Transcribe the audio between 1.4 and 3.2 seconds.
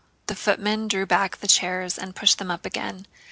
chairs and pushed them up again.